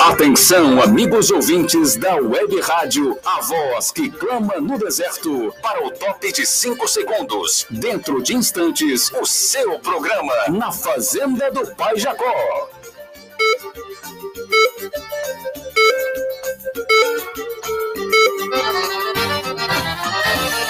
[0.00, 6.32] Atenção, amigos ouvintes da Web Rádio, a voz que clama no deserto, para o top
[6.32, 7.66] de 5 segundos.
[7.70, 12.67] Dentro de instantes, o seu programa na Fazenda do Pai Jacó.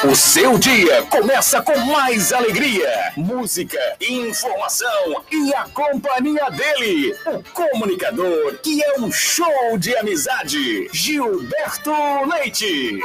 [0.09, 8.57] O seu dia começa com mais alegria, música, informação e a companhia dele, o comunicador
[8.63, 11.93] que é um show de amizade, Gilberto
[12.27, 12.99] Leite.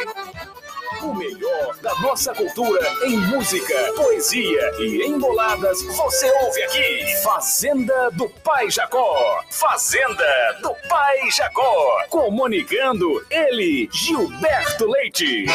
[1.01, 7.21] O melhor da nossa cultura em música, poesia e emboladas você ouve aqui.
[7.21, 9.43] Fazenda do Pai Jacó.
[9.51, 12.05] Fazenda do Pai Jacó.
[12.09, 15.45] Comunicando ele, Gilberto Leite.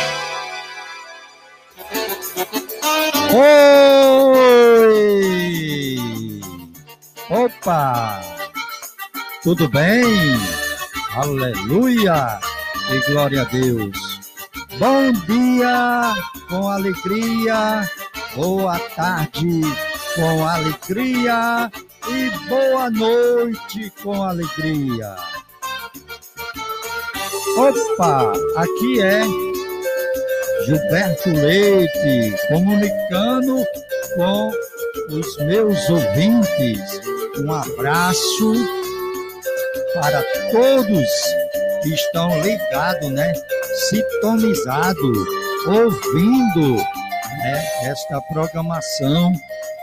[3.35, 4.41] Oi!
[7.31, 8.21] Opa!
[9.43, 10.39] Tudo bem?
[11.15, 12.41] Aleluia!
[12.91, 14.19] E glória a Deus!
[14.79, 16.15] Bom dia
[16.49, 17.91] com alegria,
[18.37, 19.61] boa tarde
[20.15, 21.71] com alegria
[22.09, 25.17] e boa noite com alegria.
[27.57, 29.23] Opa, aqui é
[30.69, 33.65] Gilberto Leite, comunicando
[34.15, 34.53] com
[35.09, 37.01] os meus ouvintes.
[37.39, 38.53] Um abraço
[39.95, 41.09] para todos
[41.83, 43.33] que estão ligados, né?
[43.89, 45.19] Sintonizados,
[45.67, 47.65] ouvindo né?
[47.85, 49.33] esta programação,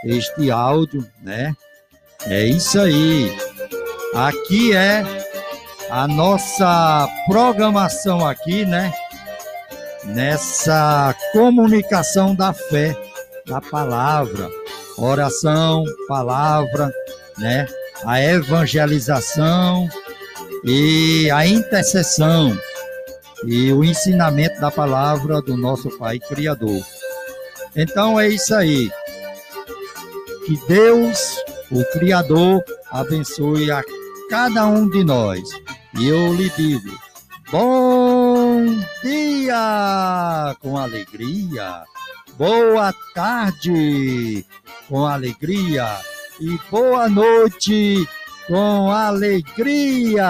[0.03, 1.51] este áudio, né?
[2.27, 3.35] É isso aí.
[4.13, 5.03] Aqui é
[5.89, 8.93] a nossa programação aqui, né?
[10.05, 12.95] Nessa comunicação da fé,
[13.45, 14.49] da palavra,
[14.97, 16.91] oração, palavra,
[17.37, 17.67] né?
[18.05, 19.89] A evangelização
[20.63, 22.57] e a intercessão
[23.45, 26.83] e o ensinamento da palavra do nosso Pai Criador.
[27.75, 28.89] Então é isso aí.
[30.45, 31.37] Que Deus,
[31.71, 33.83] o Criador, abençoe a
[34.29, 35.41] cada um de nós.
[35.99, 36.91] E eu lhe digo:
[37.51, 38.04] bom
[40.61, 41.83] com alegria,
[42.37, 44.45] boa tarde!
[44.87, 45.99] Com alegria.
[46.39, 48.07] E boa noite!
[48.47, 50.25] Com alegria.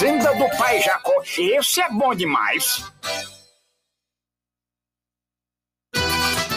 [0.00, 1.12] Fazenda do Pai Jacó.
[1.36, 2.90] Esse é bom demais.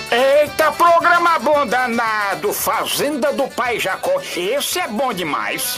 [0.10, 4.22] Eita, programa bom danado, Fazenda do Pai Jacó.
[4.22, 5.78] Esse é bom demais.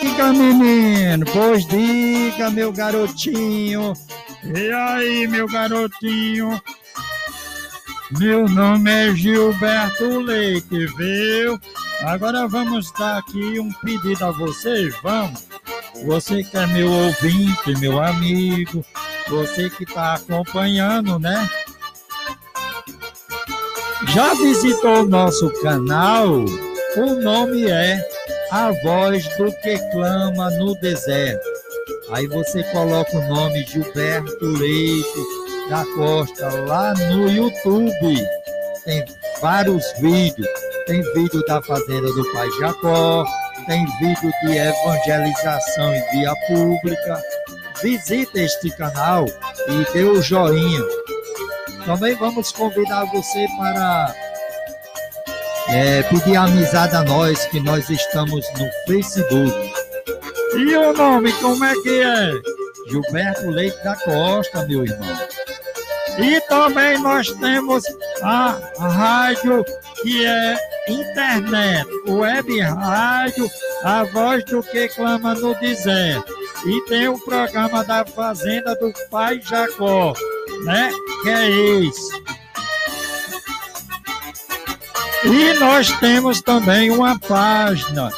[0.00, 3.92] Diga, menino, pois diga, meu garotinho.
[4.42, 6.60] E aí, meu garotinho?
[8.18, 11.60] Meu nome é Gilberto Leite, viu?
[12.02, 15.46] Agora vamos dar aqui um pedido a vocês, vamos.
[16.04, 18.84] Você que é meu ouvinte, meu amigo,
[19.28, 21.48] você que está acompanhando, né?
[24.08, 26.28] Já visitou o nosso canal?
[26.96, 28.06] O nome é
[28.50, 31.48] A Voz do que Clama no Deserto.
[32.10, 38.28] Aí você coloca o nome Gilberto Leite da Costa lá no YouTube.
[38.84, 39.04] Tem
[39.40, 43.24] vários vídeos tem vídeo da Fazenda do Pai Jacó,
[43.66, 47.22] tem vídeo de evangelização em via pública.
[47.82, 50.82] Visita este canal e dê o joinha.
[51.84, 54.14] Também vamos convidar você para
[55.68, 59.72] é, pedir amizade a nós, que nós estamos no Facebook.
[60.56, 62.32] E o nome, como é que é?
[62.88, 65.18] Gilberto Leite da Costa, meu irmão.
[66.18, 67.84] E também nós temos
[68.22, 69.64] a rádio
[70.02, 70.56] que é
[70.88, 73.50] internet, web rádio,
[73.82, 76.34] a voz do que clama no deserto.
[76.66, 80.14] E tem o programa da Fazenda do Pai Jacó,
[80.64, 80.92] né?
[81.22, 82.24] Que é esse.
[85.24, 88.12] E nós temos também uma página,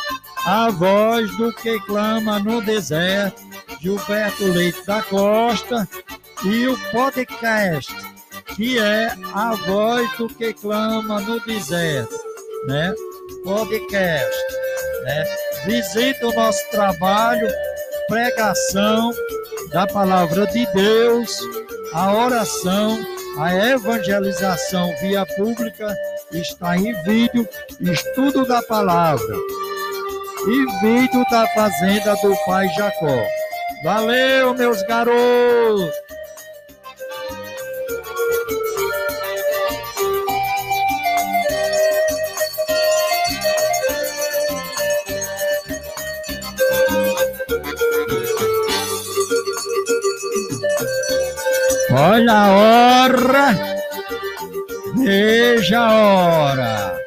[0.45, 3.41] a voz do que clama no deserto,
[3.81, 5.89] Gilberto Leite da Costa,
[6.45, 7.95] e o podcast,
[8.57, 12.26] que é a voz do que clama no deserto
[12.67, 12.95] né?
[13.45, 14.37] Podcast,
[15.05, 15.25] né?
[15.67, 17.49] Visite o nosso trabalho,
[18.09, 19.13] pregação
[19.71, 21.41] da palavra de Deus,
[21.93, 22.99] a oração,
[23.39, 25.95] a evangelização via pública
[26.33, 27.49] está em vídeo,
[27.81, 29.37] estudo da palavra
[30.47, 33.25] e vídeo da fazenda do pai Jacó.
[33.85, 36.06] Valeu, meus garotos!
[51.99, 53.59] Olha a hora!
[54.97, 56.99] Veja a hora!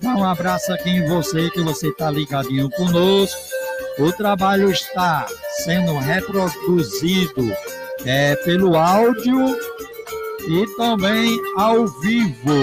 [0.00, 3.40] Dá um abraço aqui em você, que você está ligadinho conosco.
[3.98, 5.26] O trabalho está
[5.64, 7.52] sendo reproduzido
[8.04, 9.58] é, pelo áudio
[10.48, 12.54] e também ao vivo,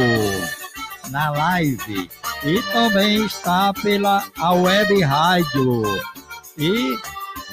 [1.09, 2.09] na live.
[2.45, 5.83] E também está pela a web rádio
[6.57, 6.95] e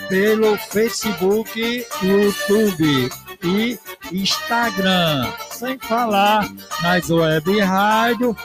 [0.08, 3.10] pelo Facebook, YouTube
[3.42, 3.76] e
[4.12, 6.48] Instagram, sem falar
[6.82, 8.36] nas web rádio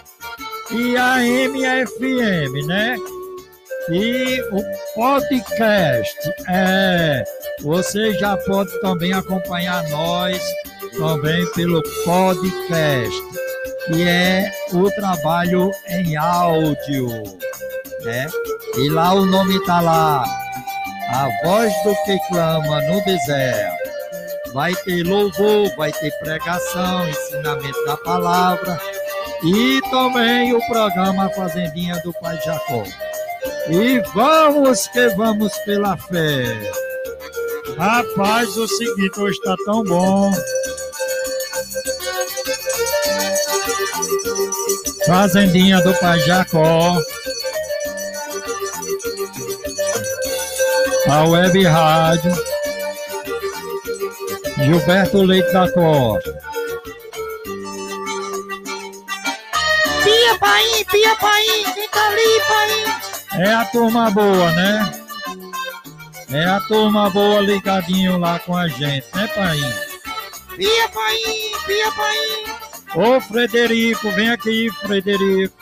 [0.71, 2.97] e a MFM, né?
[3.89, 4.63] E o
[4.95, 6.17] podcast,
[6.47, 7.23] é,
[7.61, 10.41] você já pode também acompanhar nós
[10.97, 13.21] também pelo podcast,
[13.85, 17.07] que é o trabalho em áudio,
[18.03, 18.27] né?
[18.77, 20.23] E lá o nome tá lá,
[21.09, 23.84] a voz do que clama no deserto.
[24.55, 28.79] Vai ter louvor, vai ter pregação, ensinamento da palavra
[29.43, 32.85] e também o programa Fazendinha do Pai Jacó.
[33.69, 36.45] E vamos que vamos pela fé.
[37.77, 40.31] Rapaz, o seguinte, hoje está tão bom.
[45.05, 46.97] Fazendinha do Pai Jacó.
[51.09, 52.54] A Web Rádio.
[54.65, 56.41] Gilberto Leite da Costa.
[60.03, 61.45] Pia, pai, pia, pai,
[61.91, 63.43] tá ali, pai?
[63.43, 64.91] É a turma boa, né?
[66.31, 69.59] É a turma boa ligadinho lá com a gente, né, pai?
[70.57, 71.17] Pia, pai,
[71.67, 72.17] pia, pai.
[72.95, 75.55] Ô, Frederico, vem aqui, Frederico.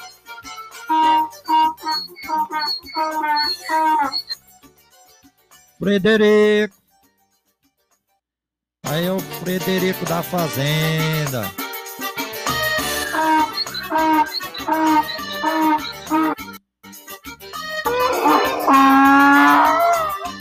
[5.77, 6.82] Frederico.
[8.85, 11.49] Aí é o Frederico da Fazenda.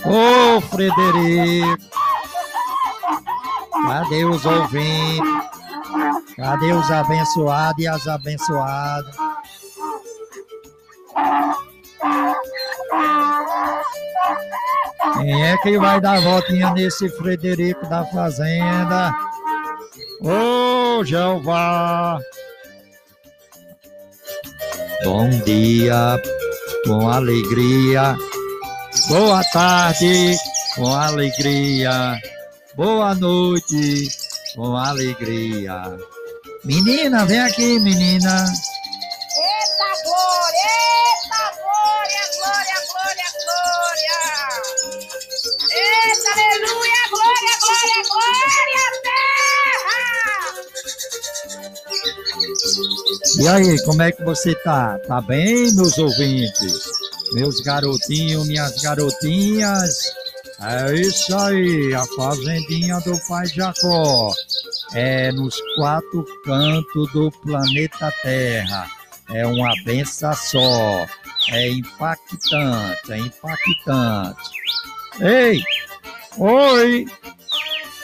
[0.05, 1.89] Ô, Frederico!
[3.87, 5.33] Cadê os ouvintes?
[6.37, 9.22] Cadê os abençoados e as abençoadas?
[15.23, 19.15] Quem é que vai dar voltinha nesse Frederico da Fazenda?
[20.21, 22.19] Ô, Jeová!
[25.05, 26.21] Bom dia,
[26.85, 28.17] com alegria.
[29.09, 30.37] Boa tarde,
[30.75, 32.19] com alegria.
[32.75, 34.09] Boa noite,
[34.57, 35.97] com alegria.
[36.65, 38.45] Menina, vem aqui, menina.
[45.93, 50.01] Eita aleluia, glória, glória, glória, terra.
[53.39, 54.99] E aí, como é que você tá?
[55.07, 56.85] Tá bem, meus ouvintes?
[57.35, 60.15] Meus garotinhos, minhas garotinhas?
[60.63, 64.33] É isso aí, a fazendinha do pai Jacó.
[64.95, 68.91] É nos quatro cantos do planeta Terra.
[69.29, 71.07] É uma benção só.
[71.51, 74.63] É impactante, é impactante.
[75.21, 75.63] Ei!
[76.39, 77.07] Oi!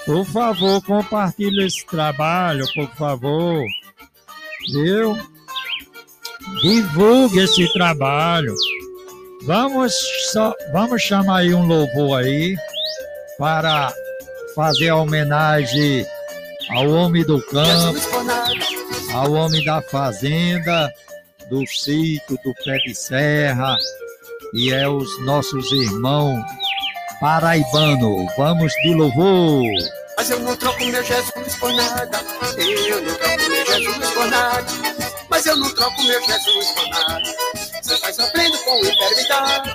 [0.04, 3.64] Por favor, compartilhe esse trabalho, por favor.
[4.72, 5.18] Viu?
[6.62, 8.54] Divulgue esse trabalho.
[9.44, 9.94] Vamos,
[10.32, 12.56] só, vamos chamar aí um louvor aí
[13.38, 13.92] para
[14.54, 16.06] fazer a homenagem
[16.70, 17.98] ao homem do campo,
[19.14, 20.92] ao homem da fazenda,
[21.48, 23.76] do sítio, do pé de serra,
[24.52, 26.44] e é os nossos irmãos
[27.20, 28.26] paraibano.
[28.36, 29.64] Vamos de louvor.
[30.16, 32.20] Mas eu não troco meu Jesus por nada.
[32.56, 34.66] Eu não troco meu Jesus por nada.
[35.28, 37.34] Mas eu não troco meu Jesus por nada.
[37.82, 39.74] Você vai sofrendo com enfermidade.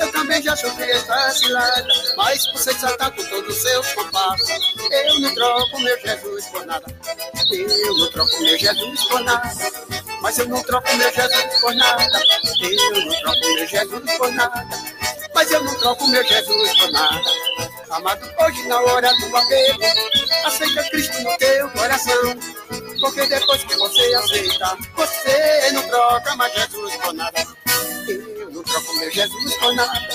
[0.00, 1.88] Eu também já sofri esta cilada.
[2.16, 4.48] Mas você já tá com todos os seus compassos.
[4.90, 6.86] Eu não troco meu Jesus por nada.
[7.50, 9.52] Eu não troco meu Jesus por nada.
[10.20, 12.20] Mas eu não troco meu Jesus por nada.
[12.60, 15.03] Eu não troco meu Jesus por nada.
[15.34, 17.20] Mas eu não troco meu Jesus por nada.
[17.90, 19.82] Amado, hoje na hora do apego,
[20.46, 22.38] aceita Cristo no teu coração.
[23.00, 27.46] Porque depois que você aceita, você não troca mais Jesus por nada.
[28.08, 30.08] Eu não troco meu Jesus por nada.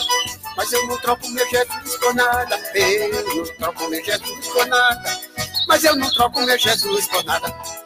[0.55, 2.59] Mas eu não troco meu Jesus por nada.
[2.73, 5.19] Eu não troco meu Jesus por nada.
[5.67, 7.78] Mas eu não troco meu Jesus por nada.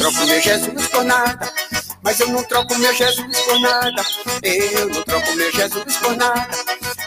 [0.00, 1.52] Troco meu Jesus por nada.
[2.02, 4.02] Mas eu não troco meu Jesus por nada.
[4.42, 6.48] Eu não troco meu Jesus por nada.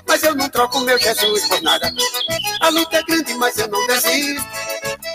[0.08, 1.92] Mas eu não troco meu Jesus por nada.
[2.60, 4.48] A luta é grande, mas eu não desisto.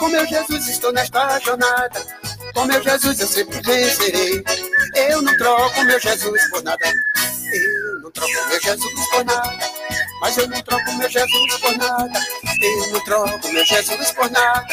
[0.00, 2.04] Com meu Jesus estou nesta jornada.
[2.52, 4.42] Com meu Jesus eu sempre vencerei.
[4.96, 6.92] Eu não troco meu Jesus por nada.
[7.52, 9.58] Eu não troco meu Jesus por nada.
[10.20, 12.20] Mas eu não troco meu Jesus por nada.
[12.60, 14.66] Eu não troco meu Jesus por nada.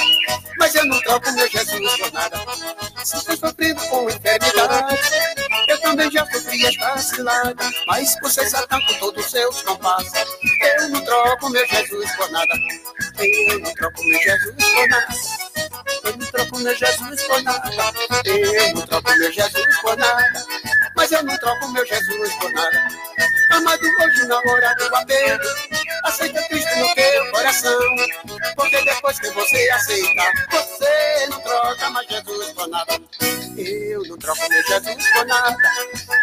[0.57, 2.94] Mas eu não troco meu Jesus por nada.
[3.05, 4.99] Estou sofrendo com enfermidade,
[5.67, 7.69] eu também já sofri esta cilada.
[7.85, 10.11] Mas você Satã com todos os seus compassos.
[10.79, 12.53] Eu não troco meu Jesus por nada.
[13.19, 15.07] Eu não troco meu Jesus por nada.
[16.03, 17.71] Eu não troco meu Jesus por nada.
[18.25, 20.45] Eu não troco meu Jesus por nada.
[20.95, 22.87] Mas eu não troco meu Jesus por nada.
[23.51, 25.43] Amado hoje na hora do apelo,
[26.05, 27.79] aceita Cristo no teu coração.
[28.55, 32.99] Porque depois que você aceita, você não troca mais Jesus por nada.
[33.57, 35.57] Eu não troco meu Jesus por nada.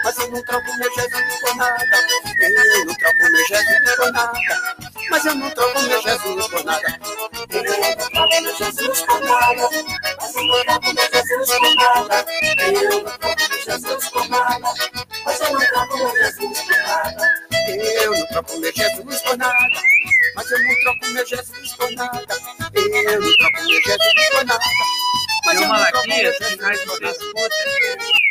[0.04, 1.86] Mas eu não troco meu Jesus por nada.
[2.40, 4.82] Eu não troco meu Jesus por nada.
[5.10, 7.00] Mas eu não troco meu Jesus por nada.
[7.50, 9.70] Eu não troco meu Jesus por nada.
[10.20, 12.26] Mas eu não troco meu Jesus por nada.
[12.58, 14.74] Eu não troco meu Jesus por nada.
[15.24, 17.51] Mas eu não troco meu Jesus por nada.
[17.69, 19.54] Eu não troco meu Jesus por nada.
[20.35, 22.26] Mas eu não troco meu Jesus por nada.
[22.75, 24.64] Eu não troco meu Jesus por nada.
[25.45, 27.19] Mas eu não troco meu Jesus por nada.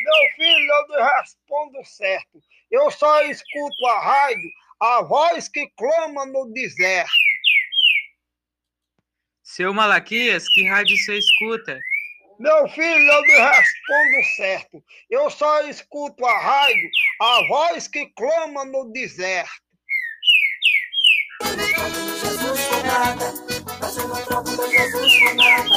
[0.02, 2.42] Meu filho, eu não respondo certo.
[2.70, 7.12] Eu só escuto a rádio, a voz que clama no deserto.
[9.44, 11.78] Seu Malaquias, que rádio você escuta?
[12.42, 14.84] Meu filho, eu não respondo certo.
[15.12, 16.90] Eu só escuto a rádio,
[17.22, 19.52] a voz que clama no deserto.
[21.46, 23.34] Jesus por nada,
[23.80, 25.70] mas eu não troco meu Jesus por nada.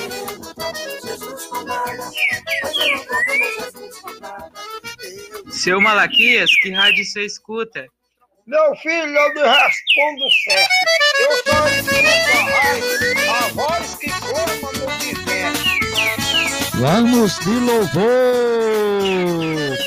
[0.00, 4.52] Eu não troco meu Jesus por nada, mas eu não troco meu Jesus por nada.
[5.50, 7.86] Seu Malaquias, que rádio você escuta?
[8.46, 10.70] Meu filho, eu não respondo certo.
[11.20, 15.75] Eu só escuto a rádio, a voz que clama no deserto.
[16.78, 18.06] Vamos de louvor!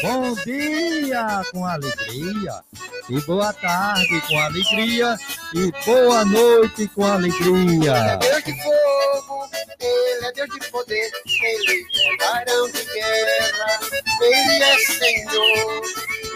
[0.02, 2.64] Bom dia com alegria,
[3.08, 5.16] e boa tarde com alegria,
[5.54, 8.18] e boa noite com alegria.
[8.18, 13.80] Deus de fogo, Ele é Deus de poder, Ele é varão de guerra,
[14.22, 15.82] Ele é Senhor,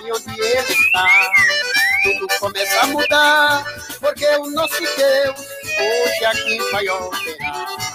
[0.06, 1.32] e onde Ele está,
[2.04, 3.66] tudo começa a mudar,
[4.00, 5.40] porque o nosso Deus
[5.80, 7.93] hoje aqui vai operar.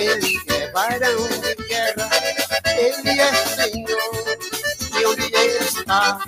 [0.00, 2.10] Ele é varão de guerra,
[2.76, 4.38] Ele é Senhor,
[4.98, 6.18] e onde Ele está,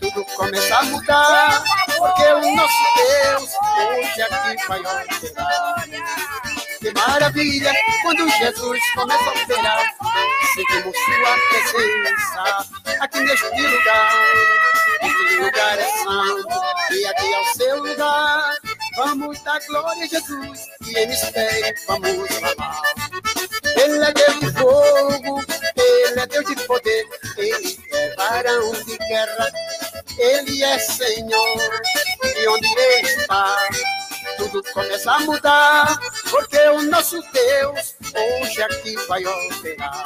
[0.00, 1.64] tudo começa a mudar,
[1.96, 5.84] porque o nosso Deus hoje aqui vai operar.
[6.80, 7.72] Que maravilha,
[8.02, 9.94] quando Jesus começa a operar,
[10.54, 12.66] sentimos sua presença
[13.00, 14.12] aqui neste lugar.
[15.02, 16.60] Este lugar é santo,
[16.90, 18.65] e aqui é o seu lugar.
[18.96, 22.82] Vamos dar glória a Jesus e em mistério vamos falar.
[23.76, 25.44] Ele é Deus de fogo,
[25.76, 29.52] Ele é Deus de poder, Ele é varão de guerra,
[30.18, 31.82] Ele é Senhor,
[32.24, 33.68] e onde Ele está,
[34.38, 35.98] tudo começa a mudar,
[36.30, 40.04] porque o nosso Deus hoje aqui vai operar.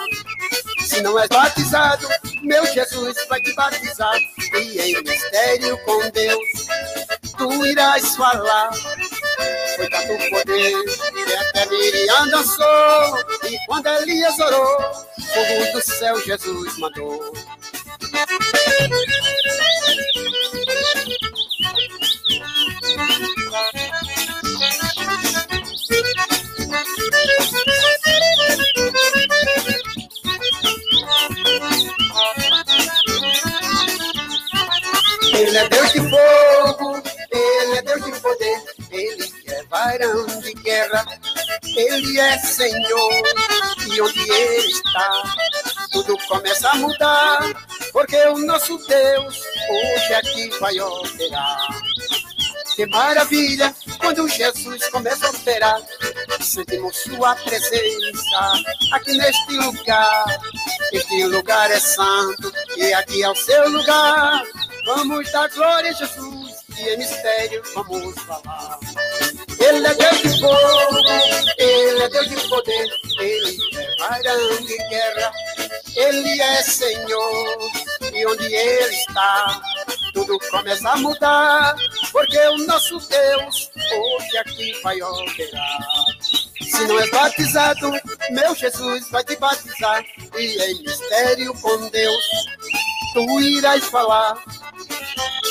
[0.85, 2.09] Se não és batizado,
[2.43, 4.19] meu Jesus vai te batizar,
[4.53, 6.60] e em mistério com Deus
[7.41, 8.71] tu irás falar.
[9.77, 13.19] Foi tanto poder que até Miriam dançou,
[13.49, 14.79] e quando Elias orou,
[15.33, 17.33] fogo do céu Jesus mandou.
[41.81, 43.23] Ele é Senhor,
[43.91, 45.23] e onde Ele está,
[45.93, 47.41] tudo começa a mudar,
[47.93, 51.69] porque o nosso Deus hoje aqui vai operar.
[52.77, 55.83] Que maravilha quando Jesus começa a operar.
[56.41, 58.53] Sentimos sua presença
[58.93, 60.25] aqui neste lugar.
[60.93, 64.43] Este lugar é santo e aqui é o seu lugar.
[64.87, 68.79] Vamos dar glória a Jesus e em mistério vamos falar.
[69.71, 70.99] Ele é Deus de fogo,
[71.57, 72.89] Ele é Deus de poder,
[73.21, 75.33] Ele é varão de guerra,
[75.95, 77.59] Ele é Senhor,
[78.13, 79.63] e onde Ele está,
[80.13, 81.77] tudo começa a mudar,
[82.11, 85.79] porque o nosso Deus hoje aqui vai operar.
[86.63, 87.93] Se não é batizado,
[88.33, 90.05] meu Jesus vai te batizar,
[90.37, 92.25] e em mistério com Deus
[93.15, 94.37] tu irás falar.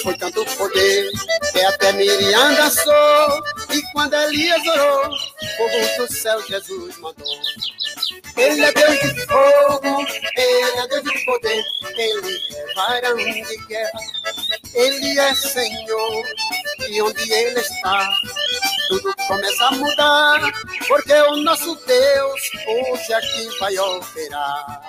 [0.03, 1.09] Foi tanto poder
[1.51, 3.43] que até Miriam dançou.
[3.71, 5.17] E quando Elias orou,
[5.57, 7.25] fogo do céu Jesus mandou.
[8.35, 11.63] Ele é Deus de fogo, ele é Deus de poder,
[11.97, 13.99] ele é varão de guerra,
[14.73, 16.25] ele é Senhor,
[16.89, 18.09] e onde ele está,
[18.87, 20.51] tudo começa a mudar,
[20.87, 24.81] porque o nosso Deus hoje aqui vai operar.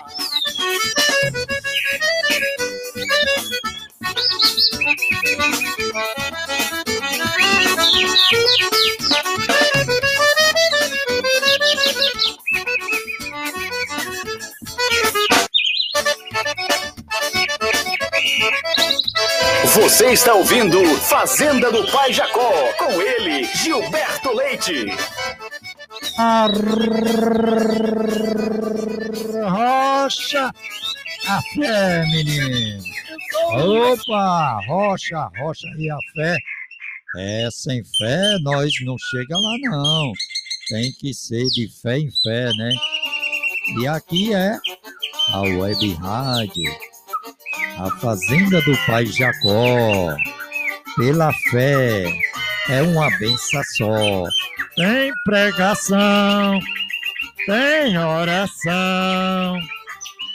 [19.75, 24.87] Você está ouvindo Fazenda do Pai Jacó, com ele, Gilberto Leite.
[29.49, 30.53] Rocha,
[31.27, 32.83] a fé, menino.
[33.53, 36.39] Opa, rocha, rocha e a fé.
[37.17, 40.13] É, sem fé nós não chega lá não.
[40.69, 42.71] Tem que ser de fé em fé, né?
[43.81, 44.57] E aqui é
[45.33, 46.73] a Web Rádio,
[47.79, 50.15] a Fazenda do Pai Jacó.
[50.97, 52.05] Pela fé,
[52.69, 54.25] é uma benção só.
[54.77, 56.61] Tem pregação,
[57.47, 59.59] tem oração,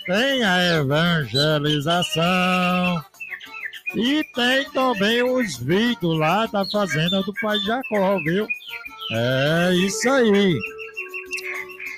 [0.08, 3.06] tem a evangelização.
[3.96, 8.46] E tem também os vídeos lá da Fazenda do Pai Jacó, viu?
[9.12, 10.58] É isso aí.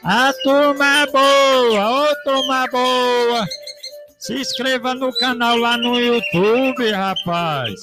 [0.03, 3.45] A turma é boa, ô turma boa.
[4.19, 7.73] Se inscreva no canal lá no YouTube, rapaz.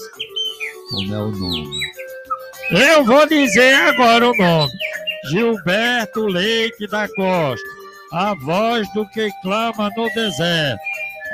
[0.90, 1.78] Como é o nome?
[2.70, 4.72] Eu vou dizer agora o nome.
[5.30, 7.66] Gilberto Leite da Costa.
[8.12, 10.80] A voz do que clama no deserto.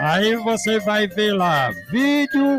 [0.00, 2.58] Aí você vai ver lá vídeo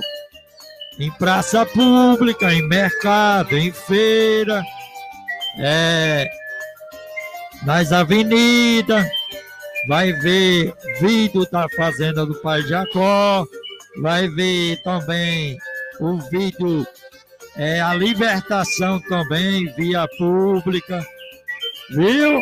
[1.00, 4.64] em praça pública, em mercado, em feira,
[5.58, 6.30] é,
[7.64, 9.08] nas avenidas,
[9.88, 13.48] vai ver vídeo da Fazenda do Pai Jacó,
[14.04, 15.58] vai ver também
[16.00, 16.86] o vídeo,
[17.56, 21.04] é, a libertação também, via pública,
[21.90, 22.40] viu?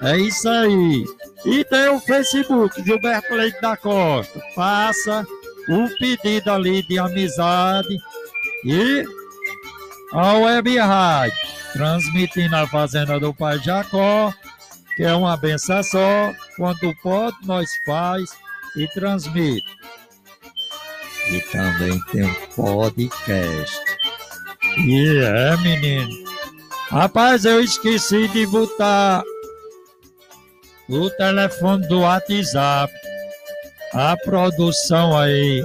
[0.00, 1.04] É isso aí.
[1.44, 4.40] E tem o Facebook, Gilberto Leite da Costa.
[4.54, 5.26] Faça
[5.68, 7.96] o pedido ali de amizade
[8.64, 9.04] e
[10.12, 11.36] a Web Rádio,
[11.72, 14.32] transmitindo a Fazenda do Pai Jacó,
[14.96, 16.32] que é uma benção só.
[16.56, 18.30] Quando pode, nós faz
[18.76, 19.66] e transmite.
[21.30, 23.80] E também tem um podcast.
[24.78, 26.22] E é, menino.
[26.88, 29.22] Rapaz, eu esqueci de botar
[30.88, 32.92] o telefone do WhatsApp.
[33.92, 35.64] A produção aí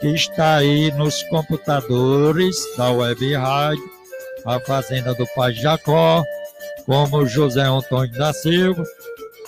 [0.00, 3.90] que está aí nos computadores da Web Rádio,
[4.44, 6.22] a Fazenda do Pai Jacó,
[6.84, 8.84] como José Antônio da Silva.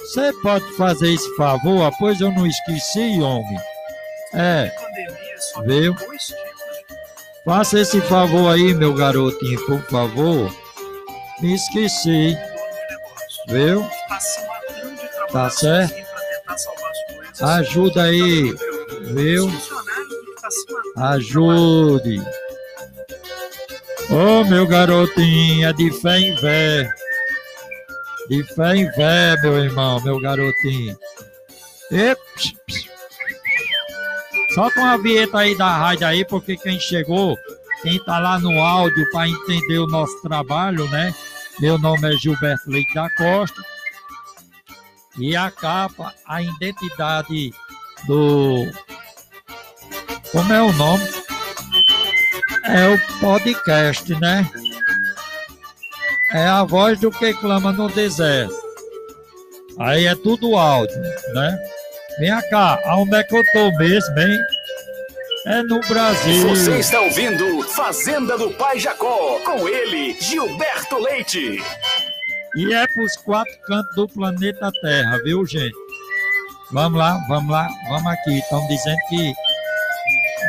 [0.00, 1.92] Você pode fazer esse favor?
[1.98, 3.58] Pois eu não esqueci, homem.
[4.34, 4.72] É,
[5.66, 5.94] viu?
[7.44, 10.54] Faça esse favor aí, meu garotinho, por favor.
[11.40, 12.36] Me esqueci.
[13.48, 13.86] Viu?
[15.32, 15.94] Tá certo?
[17.40, 18.54] Ajuda aí,
[19.14, 19.50] viu?
[20.96, 22.20] Ajude.
[24.10, 26.88] Ô, meu garotinho, é de fé em fé.
[28.28, 30.98] De fé em fé, meu irmão, meu garotinho.
[31.90, 32.16] E...
[34.54, 37.36] Solta uma vinheta aí da rádio aí, porque quem chegou,
[37.82, 41.14] quem tá lá no áudio para entender o nosso trabalho, né?
[41.60, 43.62] Meu nome é Gilberto Leite da Costa.
[45.18, 47.52] E a capa, a identidade
[48.06, 48.66] do.
[50.30, 51.04] Como é o nome?
[52.64, 54.48] É o podcast, né?
[56.32, 58.54] É a voz do que clama no deserto.
[59.78, 61.00] Aí é tudo áudio,
[61.34, 61.58] né?
[62.18, 64.38] Vem cá, aonde é que eu tô mesmo, hein?
[65.46, 66.48] É no Brasil.
[66.48, 71.62] Você está ouvindo Fazenda do Pai Jacó, com ele, Gilberto Leite.
[72.56, 75.76] E é pros quatro cantos do planeta Terra, viu, gente?
[76.72, 78.38] Vamos lá, vamos lá, vamos aqui.
[78.38, 79.32] Estão dizendo que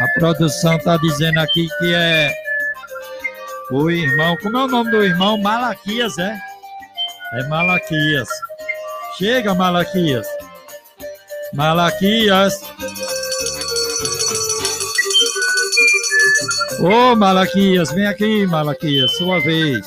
[0.01, 2.33] a produção está dizendo aqui que é
[3.71, 4.35] o irmão.
[4.41, 5.37] Como é o nome do irmão?
[5.37, 6.37] Malaquias, é?
[7.33, 8.27] É Malaquias.
[9.17, 10.27] Chega, Malaquias.
[11.53, 12.53] Malaquias.
[16.79, 19.85] Ô, Malaquias, vem aqui, Malaquias, sua vez.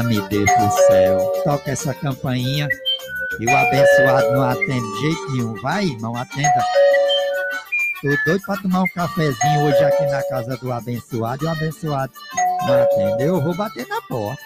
[0.00, 1.18] Ah, meu Deus do céu.
[1.44, 2.66] Toca essa campainha
[3.38, 5.60] e o abençoado não atende de jeito nenhum.
[5.60, 6.64] Vai, irmão, atenda.
[8.00, 12.12] Tô doido pra tomar um cafezinho hoje aqui na casa do abençoado e o abençoado
[12.66, 13.24] não atende.
[13.24, 14.42] Eu vou bater na porta.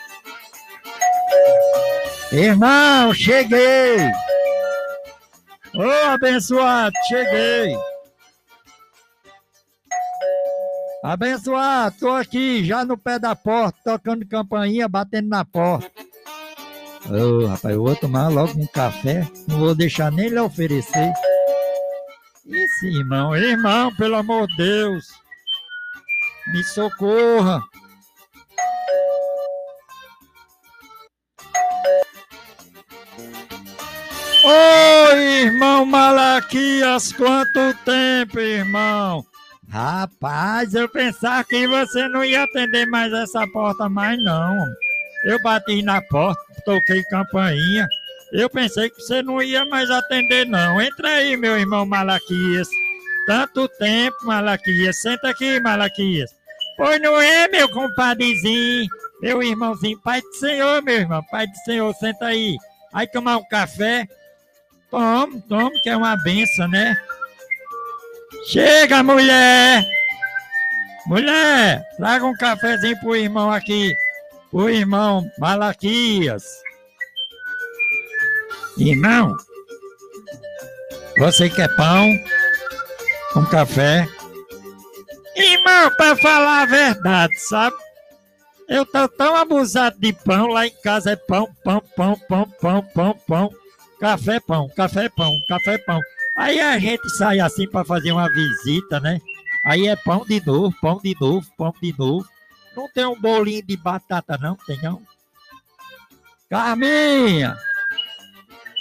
[2.33, 4.11] Irmão, cheguei!
[5.73, 7.77] Ô, abençoado, cheguei!
[11.05, 15.91] Abençoado, tô aqui já no pé da porta, tocando campainha, batendo na porta.
[17.11, 21.13] Ô, rapaz, eu vou tomar logo um café, não vou deixar nem lhe oferecer.
[22.47, 25.05] Isso, irmão, irmão, pelo amor de Deus,
[26.55, 27.63] me socorra.
[34.43, 39.23] Oi, irmão Malaquias, quanto tempo, irmão?
[39.75, 44.57] Rapaz, eu pensava que você não ia atender mais essa porta mais não.
[45.25, 47.85] Eu bati na porta, toquei campainha.
[48.31, 50.81] Eu pensei que você não ia mais atender não.
[50.81, 52.69] Entra aí, meu irmão Malaquias.
[53.27, 55.03] Tanto tempo, Malaquias.
[55.03, 56.31] Senta aqui, Malaquias.
[56.77, 58.87] Pois não é, meu compadrezinho,
[59.21, 60.01] meu irmãozinho.
[60.03, 61.21] Pai do Senhor, meu irmão.
[61.33, 62.57] Pai do Senhor, senta aí.
[62.93, 64.07] Aí tomar um café.
[64.89, 66.97] Tome, tome, que é uma benção, né?
[68.47, 69.85] Chega, mulher!
[71.07, 73.95] Mulher, traga um cafezinho pro irmão aqui.
[74.51, 76.45] Pro irmão Malaquias.
[78.79, 79.35] Irmão,
[81.19, 82.09] você quer pão
[83.33, 84.09] com café?
[85.37, 87.77] Irmão, pra falar a verdade, sabe?
[88.69, 92.83] Eu tô tão abusado de pão, lá em casa é pão, pão, pão, pão, pão,
[92.95, 93.51] pão, pão.
[94.01, 96.01] Café, pão, café, pão, café, pão.
[96.37, 99.21] Aí a gente sai assim para fazer uma visita, né?
[99.65, 102.29] Aí é pão de novo, pão de novo, pão de novo.
[102.77, 104.57] Não tem um bolinho de batata, não?
[104.67, 105.01] Tem não?
[106.51, 107.57] Carminha!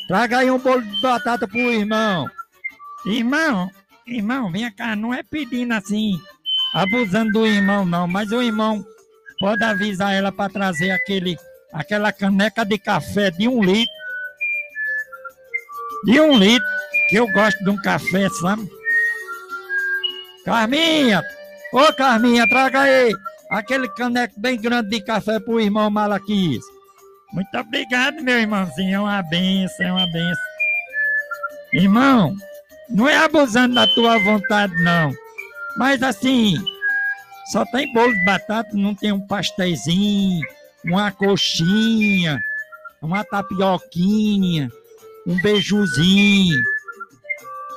[0.08, 2.30] Traga aí um bolo de batata pro irmão.
[3.06, 3.70] Irmão,
[4.06, 6.20] irmão, vem cá, não é pedindo assim,
[6.74, 8.86] abusando do irmão, não, mas o irmão
[9.40, 11.38] pode avisar ela para trazer aquele,
[11.72, 13.94] aquela caneca de café de um litro.
[16.06, 16.68] De um litro,
[17.14, 18.68] que eu gosto de um café, sabe?
[20.44, 21.24] Carminha!
[21.72, 23.14] Ô Carminha, traga aí
[23.52, 26.64] aquele caneco bem grande de café pro irmão Malaquias.
[27.32, 28.96] Muito obrigado, meu irmãozinho.
[28.96, 30.44] É uma benção, é uma benção.
[31.74, 32.36] Irmão,
[32.90, 35.14] não é abusando da tua vontade, não.
[35.78, 36.56] Mas assim,
[37.52, 40.44] só tem bolo de batata, não tem um pastéisinho,
[40.84, 42.40] uma coxinha,
[43.00, 44.72] uma tapioquinha,
[45.28, 46.60] um beijuzinho,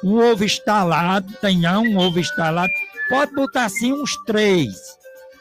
[0.02, 2.72] um ovo estalado, tem um ovo estalado.
[3.08, 4.96] Pode botar assim uns três.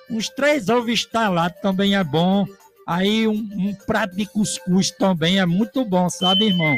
[0.09, 2.45] Uns três ovos estalados também é bom.
[2.87, 6.77] Aí um, um, prato de cuscuz também é muito bom, sabe, irmão?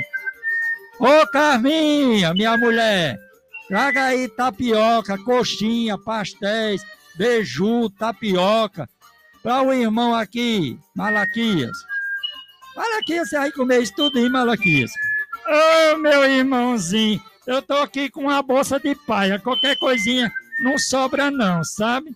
[0.99, 3.19] Ô Carminha, minha mulher,
[3.67, 6.81] traga aí tapioca, coxinha, pastéis,
[7.17, 8.89] beiju, tapioca,
[9.43, 11.77] para o irmão aqui, Malaquias.
[12.75, 14.91] Malaquias, você vai comer isso tudo, hein, Malaquias?
[15.45, 20.29] Ô, meu irmãozinho, eu tô aqui com uma bolsa de paia, qualquer coisinha
[20.61, 22.11] não sobra não, sabe?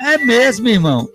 [0.00, 1.08] É mesmo, irmão.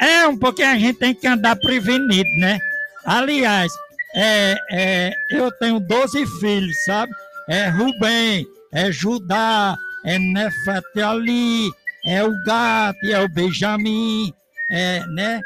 [0.00, 2.58] É um pouquinho a gente tem que andar prevenido, né?
[3.04, 3.70] Aliás,
[4.14, 7.12] é, é, eu tenho 12 filhos, sabe?
[7.48, 11.70] É Rubem, é Judá, é Nefatali,
[12.06, 14.32] é o Gato, é o Benjamin,
[14.70, 15.40] é, né?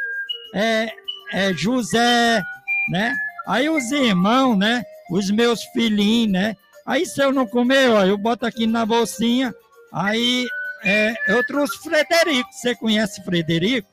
[0.54, 0.92] É,
[1.32, 2.42] é José,
[2.90, 3.14] né?
[3.46, 4.82] Aí os irmãos, né?
[5.10, 6.56] Os meus filhinhos, né?
[6.88, 9.54] Aí se eu não comer, ó, eu boto aqui na bolsinha,
[9.92, 10.46] aí
[10.82, 12.50] é, eu trouxe Frederico.
[12.50, 13.86] Você conhece Frederico?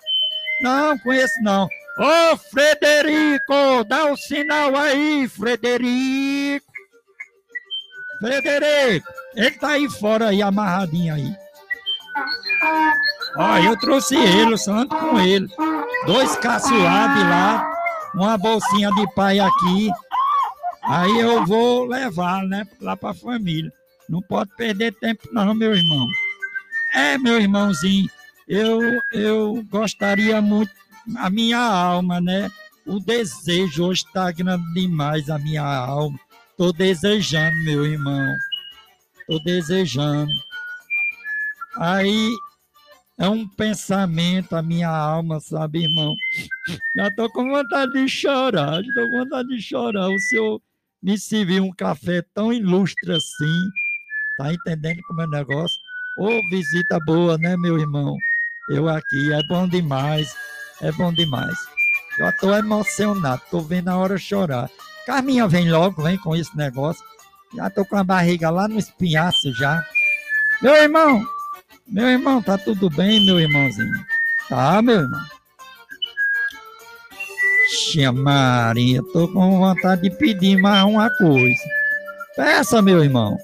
[0.61, 1.67] Não, conheço não.
[1.99, 6.65] Ô, Frederico, dá o um sinal aí, Frederico.
[8.19, 11.35] Frederico, ele tá aí fora aí, amarradinho aí.
[13.35, 15.47] Ó, eu trouxe ele, eu ando com ele.
[16.05, 17.69] Dois caçoados lá,
[18.13, 19.91] uma bolsinha de pai aqui.
[20.87, 23.71] Aí eu vou levar, né, lá pra família.
[24.07, 26.07] Não pode perder tempo não, meu irmão.
[26.93, 28.09] É, meu irmãozinho,
[28.47, 30.71] eu, eu gostaria muito,
[31.17, 32.49] a minha alma, né?
[32.85, 36.19] O desejo hoje está grande demais, a minha alma.
[36.51, 38.35] Estou desejando, meu irmão.
[39.21, 40.31] Estou desejando.
[41.77, 42.31] Aí
[43.17, 46.15] é um pensamento, a minha alma, sabe, irmão?
[46.95, 50.09] Já estou com vontade de chorar, estou com vontade de chorar.
[50.09, 50.61] O senhor
[51.05, 53.69] me serviu um café tão ilustre assim.
[54.39, 55.79] Tá entendendo como é o negócio?
[56.17, 58.17] Ô, visita boa, né, meu irmão?
[58.67, 60.27] Eu aqui, é bom demais,
[60.81, 61.55] é bom demais.
[62.17, 64.67] Eu estou emocionado, estou vendo a hora chorar.
[65.05, 67.05] Carminha, vem logo, vem com esse negócio.
[67.55, 69.85] Já estou com a barriga lá no espinhaço já.
[70.59, 71.23] Meu irmão,
[71.87, 74.03] meu irmão, tá tudo bem, meu irmãozinho?
[74.49, 75.34] Tá, meu irmão?
[77.67, 81.63] Xia Maria, tô com vontade de pedir mais uma coisa.
[82.35, 83.37] Peça, meu irmão.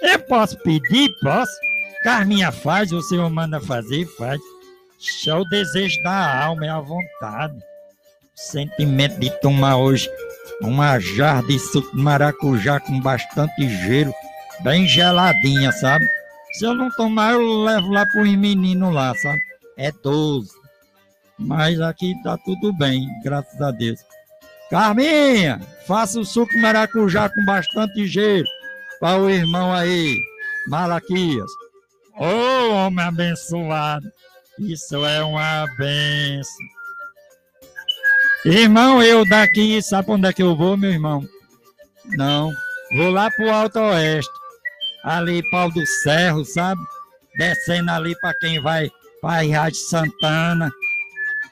[0.00, 1.10] Eu posso pedir?
[1.20, 1.52] Posso?
[2.02, 4.40] Carminha faz, o senhor manda fazer, faz.
[4.98, 7.58] Isso é o desejo da alma, é a vontade.
[8.34, 10.08] Sentimento de tomar hoje
[10.62, 14.14] uma jarra de suco de maracujá com bastante gelo,
[14.60, 16.06] bem geladinha, sabe?
[16.52, 19.40] Se eu não tomar, eu levo lá para os meninos lá, sabe?
[19.76, 20.48] É 12.
[21.38, 24.00] Mas aqui tá tudo bem, graças a Deus.
[24.70, 28.46] Carminha, faça o suco maracujá com bastante gelo
[28.98, 30.18] para o irmão aí,
[30.68, 31.50] Malaquias.
[32.18, 34.10] Ô, oh, homem abençoado.
[34.58, 36.66] Isso é uma benção.
[38.46, 41.28] Irmão, eu daqui, sabe onde é que eu vou, meu irmão?
[42.04, 42.52] Não,
[42.96, 44.30] vou lá pro Alto Oeste,
[45.02, 46.80] ali Pau do Cerro, sabe?
[47.36, 50.70] Descendo ali para quem vai para Riacho Santana.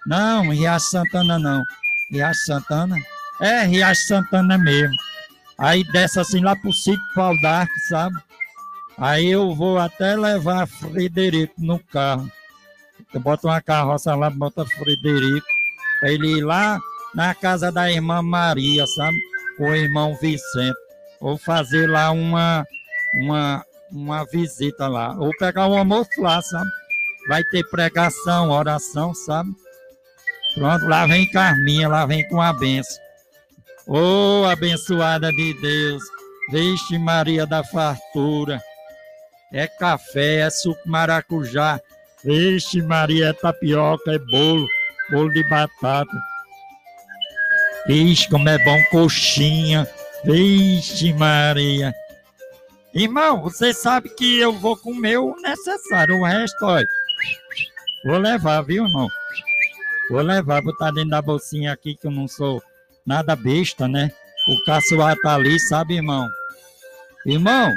[0.06, 1.62] Não, Riacho Santana não.
[2.10, 2.96] Riacho Santana?
[3.40, 4.96] É, Riacho Santana mesmo.
[5.58, 8.16] Aí desce assim lá pro sítio Pau d'Arco, sabe?
[8.98, 12.30] Aí eu vou até levar Frederico no carro.
[13.12, 15.46] Eu boto uma carroça lá, bota Frederico,
[16.00, 16.78] pra ele ir lá
[17.14, 19.16] na casa da irmã Maria, sabe?
[19.56, 20.76] Com o irmão Vicente.
[21.20, 22.66] Ou fazer lá uma,
[23.14, 25.16] uma, uma visita lá.
[25.18, 26.68] Ou pegar o almoço lá, sabe?
[27.28, 29.50] Vai ter pregação, oração, sabe?
[30.54, 33.02] Pronto, lá vem Carminha, lá vem com a benção.
[33.86, 36.02] Ô, oh, abençoada de Deus,
[36.50, 38.62] Vixe Maria da fartura
[39.54, 41.80] é café, é suco maracujá.
[42.24, 44.66] Vixe, Maria, é tapioca, é bolo,
[45.10, 46.22] bolo de batata.
[47.86, 49.88] Vixe, como é bom, coxinha.
[50.24, 51.94] Vixe, Maria.
[52.92, 56.88] Irmão, você sabe que eu vou comer o necessário, o resto, olha.
[58.04, 59.08] Vou levar, viu, irmão?
[60.10, 62.62] Vou levar, botar dentro da bolsinha aqui, que eu não sou
[63.06, 64.10] nada besta, né?
[64.48, 66.28] O caçoar tá ali, sabe, irmão?
[67.24, 67.74] Irmão,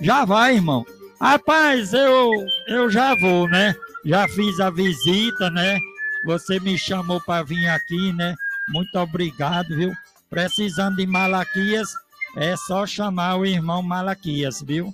[0.00, 0.84] já vai, irmão.
[1.20, 2.32] Rapaz, eu,
[2.66, 3.74] eu já vou, né?
[4.04, 5.78] Já fiz a visita, né?
[6.26, 8.34] Você me chamou para vir aqui, né?
[8.68, 9.92] Muito obrigado, viu?
[10.28, 11.88] Precisando de Malaquias,
[12.36, 14.92] é só chamar o irmão Malaquias, viu?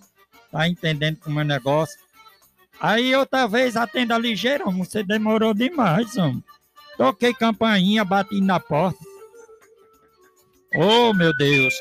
[0.53, 1.99] Tá entendendo como é o negócio?
[2.81, 6.43] Aí outra vez atenda ligeiro, você demorou demais, homem.
[6.97, 8.99] Toquei campainha, bati na porta.
[10.77, 11.75] Oh, meu Deus.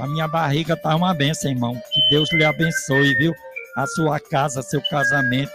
[0.00, 1.74] A minha barriga tá uma benção, irmão.
[1.74, 3.34] Que Deus lhe abençoe, viu?
[3.76, 5.52] A sua casa, seu casamento,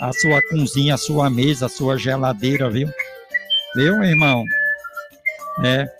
[0.00, 2.90] a sua cozinha, a sua mesa, a sua geladeira, viu?
[3.74, 4.44] Viu, irmão?
[5.64, 5.90] É.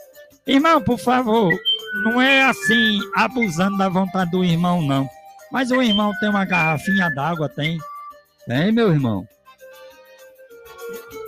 [0.46, 1.52] Irmão, por favor,
[2.04, 5.08] não é assim, abusando da vontade do irmão, não.
[5.50, 7.78] Mas o irmão tem uma garrafinha d'água, tem?
[8.46, 9.26] Tem, meu irmão?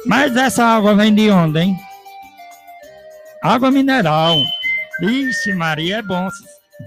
[0.06, 1.76] Mas essa água vem de onde, hein?
[3.42, 4.36] Água mineral.
[5.02, 6.28] Ixi, Maria, é bom.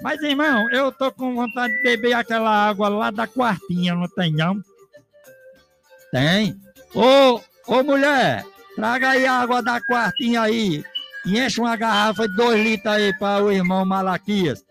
[0.01, 4.31] Mas, irmão, eu tô com vontade de beber aquela água lá da quartinha, não tem
[4.33, 4.59] não?
[6.11, 6.55] Tem.
[6.93, 10.83] Ô, ô mulher, traga aí a água da quartinha aí.
[11.25, 14.63] E enche uma garrafa de dois litros aí para o irmão Malaquias.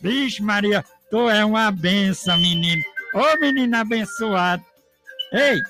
[0.00, 2.82] Vixe, Maria, tu é uma benção, menino.
[3.14, 4.64] Ô, menino abençoado.
[5.32, 5.60] Ei,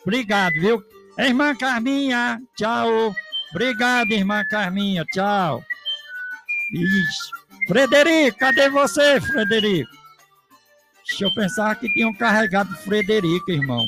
[0.00, 0.82] obrigado, viu?
[1.18, 3.14] Irmã Carminha, tchau.
[3.50, 5.62] Obrigado, irmã Carminha, tchau.
[6.72, 7.30] Isso.
[7.66, 9.90] Frederico, cadê você, Frederico?
[11.06, 13.84] Deixa eu pensar que tinham carregado Frederico, irmão.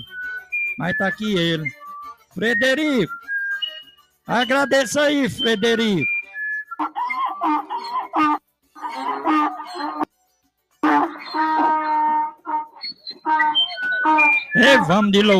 [0.77, 1.65] Mas tá aqui ele.
[2.35, 3.15] Frederico.
[4.27, 6.13] Agradeça aí, Frederico.
[14.57, 15.39] E vamos de louco.